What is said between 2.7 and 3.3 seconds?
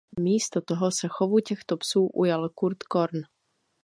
Korn.